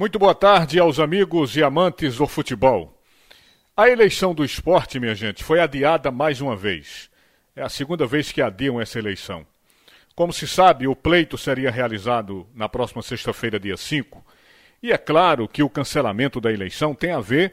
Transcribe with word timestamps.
Muito 0.00 0.18
boa 0.18 0.34
tarde 0.34 0.80
aos 0.80 0.98
amigos 0.98 1.54
e 1.58 1.62
amantes 1.62 2.16
do 2.16 2.26
futebol. 2.26 2.98
A 3.76 3.90
eleição 3.90 4.34
do 4.34 4.42
esporte, 4.42 4.98
minha 4.98 5.14
gente, 5.14 5.44
foi 5.44 5.60
adiada 5.60 6.10
mais 6.10 6.40
uma 6.40 6.56
vez. 6.56 7.10
É 7.54 7.60
a 7.60 7.68
segunda 7.68 8.06
vez 8.06 8.32
que 8.32 8.40
adiam 8.40 8.80
essa 8.80 8.98
eleição. 8.98 9.46
Como 10.16 10.32
se 10.32 10.48
sabe, 10.48 10.88
o 10.88 10.96
pleito 10.96 11.36
seria 11.36 11.70
realizado 11.70 12.48
na 12.54 12.66
próxima 12.66 13.02
sexta-feira, 13.02 13.60
dia 13.60 13.76
5. 13.76 14.24
E 14.82 14.90
é 14.90 14.96
claro 14.96 15.46
que 15.46 15.62
o 15.62 15.68
cancelamento 15.68 16.40
da 16.40 16.50
eleição 16.50 16.94
tem 16.94 17.10
a 17.12 17.20
ver 17.20 17.52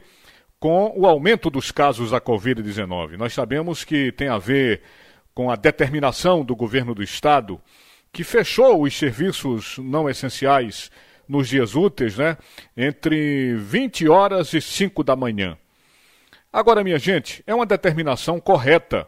com 0.58 0.94
o 0.96 1.06
aumento 1.06 1.50
dos 1.50 1.70
casos 1.70 2.12
da 2.12 2.18
Covid-19. 2.18 3.18
Nós 3.18 3.34
sabemos 3.34 3.84
que 3.84 4.10
tem 4.10 4.28
a 4.28 4.38
ver 4.38 4.80
com 5.34 5.50
a 5.50 5.54
determinação 5.54 6.42
do 6.42 6.56
governo 6.56 6.94
do 6.94 7.02
estado 7.02 7.60
que 8.10 8.24
fechou 8.24 8.84
os 8.84 8.96
serviços 8.96 9.76
não 9.76 10.08
essenciais 10.08 10.90
nos 11.28 11.48
dias 11.48 11.74
úteis, 11.74 12.16
né? 12.16 12.36
Entre 12.76 13.54
20 13.54 14.08
horas 14.08 14.52
e 14.54 14.60
5 14.60 15.04
da 15.04 15.14
manhã. 15.14 15.56
Agora, 16.52 16.82
minha 16.82 16.98
gente, 16.98 17.42
é 17.46 17.54
uma 17.54 17.66
determinação 17.66 18.40
correta, 18.40 19.06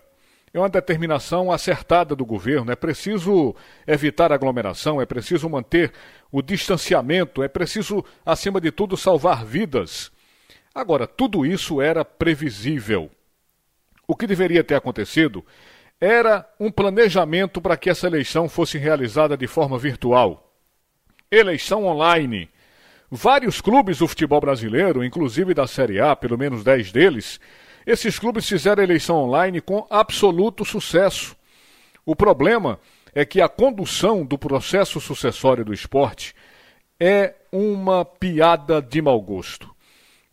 é 0.52 0.58
uma 0.58 0.68
determinação 0.68 1.50
acertada 1.50 2.14
do 2.14 2.24
governo. 2.24 2.70
É 2.70 2.76
preciso 2.76 3.54
evitar 3.86 4.30
aglomeração, 4.30 5.00
é 5.00 5.06
preciso 5.06 5.48
manter 5.48 5.92
o 6.30 6.42
distanciamento, 6.42 7.42
é 7.42 7.48
preciso, 7.48 8.04
acima 8.26 8.60
de 8.60 8.70
tudo, 8.70 8.96
salvar 8.96 9.44
vidas. 9.44 10.12
Agora, 10.74 11.06
tudo 11.06 11.46
isso 11.46 11.80
era 11.80 12.04
previsível. 12.04 13.10
O 14.06 14.14
que 14.14 14.26
deveria 14.26 14.62
ter 14.62 14.74
acontecido 14.74 15.44
era 16.00 16.48
um 16.58 16.70
planejamento 16.70 17.60
para 17.60 17.76
que 17.76 17.88
essa 17.88 18.06
eleição 18.06 18.48
fosse 18.48 18.76
realizada 18.76 19.36
de 19.36 19.46
forma 19.46 19.78
virtual 19.78 20.49
eleição 21.30 21.86
online. 21.86 22.48
Vários 23.08 23.60
clubes 23.60 23.98
do 23.98 24.08
futebol 24.08 24.40
brasileiro, 24.40 25.04
inclusive 25.04 25.54
da 25.54 25.64
Série 25.64 26.00
A, 26.00 26.16
pelo 26.16 26.36
menos 26.36 26.64
10 26.64 26.90
deles, 26.90 27.38
esses 27.86 28.18
clubes 28.18 28.48
fizeram 28.48 28.82
eleição 28.82 29.16
online 29.16 29.60
com 29.60 29.86
absoluto 29.88 30.64
sucesso. 30.64 31.36
O 32.04 32.16
problema 32.16 32.80
é 33.14 33.24
que 33.24 33.40
a 33.40 33.48
condução 33.48 34.24
do 34.24 34.36
processo 34.36 35.00
sucessório 35.00 35.64
do 35.64 35.72
esporte 35.72 36.34
é 36.98 37.34
uma 37.52 38.04
piada 38.04 38.82
de 38.82 39.00
mau 39.00 39.20
gosto. 39.20 39.70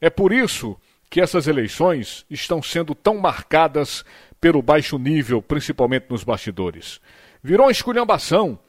É 0.01 0.09
por 0.09 0.33
isso 0.33 0.75
que 1.11 1.21
essas 1.21 1.47
eleições 1.47 2.25
estão 2.27 2.61
sendo 2.61 2.95
tão 2.95 3.17
marcadas 3.17 4.03
pelo 4.41 4.63
baixo 4.63 4.97
nível, 4.97 5.41
principalmente 5.43 6.07
nos 6.09 6.23
bastidores. 6.23 6.99
Virou 7.43 7.67
uma 7.67 7.71
esculhambação 7.71 8.59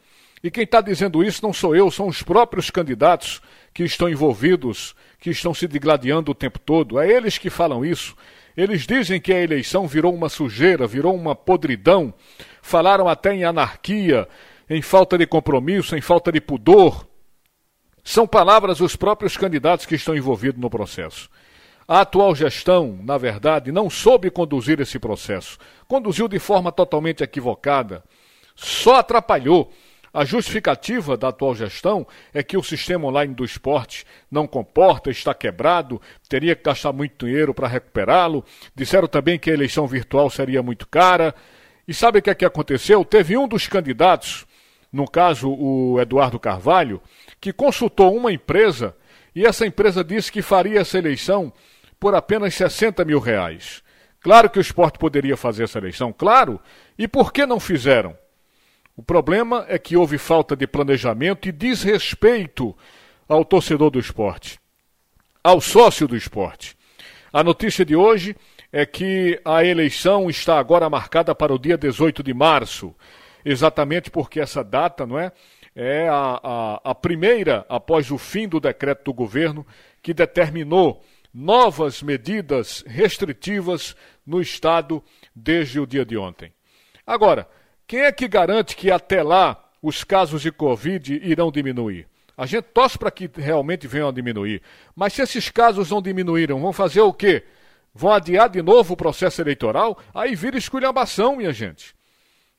e 0.42 0.50
quem 0.50 0.64
está 0.64 0.80
dizendo 0.80 1.22
isso 1.22 1.42
não 1.42 1.52
sou 1.52 1.74
eu, 1.74 1.90
são 1.90 2.06
os 2.06 2.22
próprios 2.22 2.70
candidatos 2.70 3.40
que 3.74 3.82
estão 3.82 4.08
envolvidos, 4.08 4.94
que 5.20 5.30
estão 5.30 5.52
se 5.52 5.66
digladiando 5.66 6.30
o 6.30 6.34
tempo 6.34 6.58
todo. 6.58 6.98
É 6.98 7.08
eles 7.08 7.38
que 7.38 7.50
falam 7.50 7.84
isso. 7.84 8.16
Eles 8.56 8.86
dizem 8.86 9.20
que 9.20 9.32
a 9.32 9.40
eleição 9.40 9.86
virou 9.86 10.14
uma 10.14 10.28
sujeira, 10.28 10.86
virou 10.86 11.14
uma 11.14 11.34
podridão. 11.34 12.12
Falaram 12.62 13.08
até 13.08 13.34
em 13.34 13.44
anarquia, 13.44 14.28
em 14.68 14.82
falta 14.82 15.16
de 15.16 15.26
compromisso, 15.26 15.96
em 15.96 16.00
falta 16.00 16.30
de 16.30 16.40
pudor. 16.40 17.06
São 18.02 18.26
palavras 18.26 18.78
dos 18.78 18.96
próprios 18.96 19.36
candidatos 19.36 19.86
que 19.86 19.94
estão 19.94 20.16
envolvidos 20.16 20.60
no 20.60 20.70
processo. 20.70 21.28
A 21.86 22.02
atual 22.02 22.34
gestão, 22.34 22.98
na 23.02 23.16
verdade, 23.16 23.72
não 23.72 23.88
soube 23.88 24.30
conduzir 24.30 24.80
esse 24.80 24.98
processo. 24.98 25.58
Conduziu 25.86 26.28
de 26.28 26.38
forma 26.38 26.70
totalmente 26.70 27.22
equivocada. 27.22 28.04
Só 28.54 28.96
atrapalhou. 28.96 29.72
A 30.18 30.24
justificativa 30.24 31.16
da 31.16 31.28
atual 31.28 31.54
gestão 31.54 32.04
é 32.34 32.42
que 32.42 32.56
o 32.56 32.62
sistema 32.64 33.06
online 33.06 33.32
do 33.32 33.44
esporte 33.44 34.04
não 34.28 34.48
comporta, 34.48 35.12
está 35.12 35.32
quebrado, 35.32 36.02
teria 36.28 36.56
que 36.56 36.64
gastar 36.64 36.92
muito 36.92 37.24
dinheiro 37.24 37.54
para 37.54 37.68
recuperá-lo. 37.68 38.44
Disseram 38.74 39.06
também 39.06 39.38
que 39.38 39.48
a 39.48 39.54
eleição 39.54 39.86
virtual 39.86 40.28
seria 40.28 40.60
muito 40.60 40.88
cara. 40.88 41.32
E 41.86 41.94
sabe 41.94 42.18
o 42.18 42.22
que, 42.22 42.30
é 42.30 42.34
que 42.34 42.44
aconteceu? 42.44 43.04
Teve 43.04 43.36
um 43.36 43.46
dos 43.46 43.68
candidatos, 43.68 44.44
no 44.92 45.08
caso 45.08 45.52
o 45.52 46.00
Eduardo 46.00 46.40
Carvalho, 46.40 47.00
que 47.40 47.52
consultou 47.52 48.12
uma 48.16 48.32
empresa 48.32 48.96
e 49.36 49.46
essa 49.46 49.64
empresa 49.64 50.02
disse 50.02 50.32
que 50.32 50.42
faria 50.42 50.80
essa 50.80 50.98
eleição 50.98 51.52
por 52.00 52.16
apenas 52.16 52.56
60 52.56 53.04
mil 53.04 53.20
reais. 53.20 53.84
Claro 54.20 54.50
que 54.50 54.58
o 54.58 54.60
esporte 54.60 54.98
poderia 54.98 55.36
fazer 55.36 55.62
essa 55.62 55.78
eleição, 55.78 56.12
claro. 56.12 56.58
E 56.98 57.06
por 57.06 57.32
que 57.32 57.46
não 57.46 57.60
fizeram? 57.60 58.18
O 58.98 59.02
problema 59.04 59.64
é 59.68 59.78
que 59.78 59.96
houve 59.96 60.18
falta 60.18 60.56
de 60.56 60.66
planejamento 60.66 61.48
e 61.48 61.52
desrespeito 61.52 62.76
ao 63.28 63.44
torcedor 63.44 63.90
do 63.90 64.00
esporte, 64.00 64.58
ao 65.42 65.60
sócio 65.60 66.08
do 66.08 66.16
esporte. 66.16 66.76
A 67.32 67.44
notícia 67.44 67.84
de 67.84 67.94
hoje 67.94 68.36
é 68.72 68.84
que 68.84 69.40
a 69.44 69.64
eleição 69.64 70.28
está 70.28 70.58
agora 70.58 70.90
marcada 70.90 71.32
para 71.32 71.54
o 71.54 71.58
dia 71.60 71.78
18 71.78 72.24
de 72.24 72.34
março, 72.34 72.92
exatamente 73.44 74.10
porque 74.10 74.40
essa 74.40 74.64
data, 74.64 75.06
não 75.06 75.16
é? 75.16 75.30
É 75.76 76.08
a, 76.08 76.40
a, 76.42 76.80
a 76.90 76.92
primeira 76.92 77.64
após 77.68 78.10
o 78.10 78.18
fim 78.18 78.48
do 78.48 78.58
decreto 78.58 79.04
do 79.04 79.14
governo 79.14 79.64
que 80.02 80.12
determinou 80.12 81.04
novas 81.32 82.02
medidas 82.02 82.82
restritivas 82.84 83.94
no 84.26 84.40
estado 84.40 85.00
desde 85.32 85.78
o 85.78 85.86
dia 85.86 86.04
de 86.04 86.18
ontem. 86.18 86.52
Agora, 87.06 87.48
quem 87.88 88.00
é 88.00 88.12
que 88.12 88.28
garante 88.28 88.76
que 88.76 88.90
até 88.90 89.22
lá 89.22 89.64
os 89.80 90.04
casos 90.04 90.42
de 90.42 90.52
Covid 90.52 91.14
irão 91.24 91.50
diminuir? 91.50 92.06
A 92.36 92.44
gente 92.44 92.64
torce 92.64 92.98
para 92.98 93.10
que 93.10 93.30
realmente 93.34 93.86
venham 93.88 94.10
a 94.10 94.12
diminuir. 94.12 94.60
Mas 94.94 95.14
se 95.14 95.22
esses 95.22 95.48
casos 95.48 95.90
não 95.90 96.02
diminuíram, 96.02 96.60
vão 96.60 96.70
fazer 96.70 97.00
o 97.00 97.14
quê? 97.14 97.44
Vão 97.94 98.12
adiar 98.12 98.50
de 98.50 98.60
novo 98.60 98.92
o 98.92 98.96
processo 98.96 99.40
eleitoral? 99.40 99.98
Aí 100.14 100.36
vira 100.36 100.58
esculhambação, 100.58 101.36
minha 101.36 101.50
gente. 101.50 101.96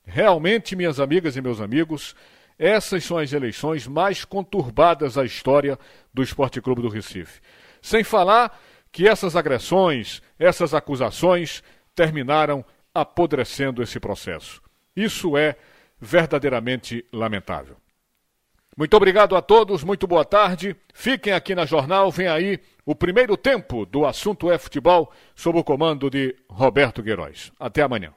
Realmente, 0.03 0.75
minhas 0.75 0.99
amigas 0.99 1.37
e 1.37 1.41
meus 1.41 1.61
amigos, 1.61 2.15
essas 2.57 3.03
são 3.03 3.19
as 3.19 3.31
eleições 3.31 3.85
mais 3.85 4.25
conturbadas 4.25 5.13
da 5.13 5.23
história 5.23 5.77
do 6.11 6.23
Esporte 6.23 6.59
Clube 6.59 6.81
do 6.81 6.89
Recife. 6.89 7.39
Sem 7.83 8.03
falar 8.03 8.59
que 8.91 9.07
essas 9.07 9.35
agressões, 9.35 10.23
essas 10.39 10.73
acusações 10.73 11.63
terminaram 11.93 12.65
apodrecendo 12.93 13.83
esse 13.83 13.99
processo. 13.99 14.59
Isso 14.95 15.37
é 15.37 15.55
verdadeiramente 15.99 17.05
lamentável. 17.11 17.77
Muito 18.77 18.95
obrigado 18.95 19.35
a 19.35 19.41
todos, 19.41 19.83
muito 19.83 20.07
boa 20.07 20.23
tarde. 20.23 20.75
Fiquem 20.93 21.33
aqui 21.33 21.53
na 21.53 21.65
jornal, 21.65 22.09
vem 22.09 22.27
aí 22.27 22.59
o 22.85 22.95
primeiro 22.95 23.35
tempo 23.35 23.85
do 23.85 24.05
assunto 24.05 24.49
é 24.49 24.57
futebol 24.57 25.11
sob 25.35 25.59
o 25.59 25.63
comando 25.63 26.09
de 26.09 26.35
Roberto 26.49 27.03
Queiroz. 27.03 27.51
Até 27.59 27.81
amanhã. 27.81 28.13